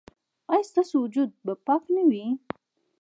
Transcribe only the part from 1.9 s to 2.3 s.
نه وي؟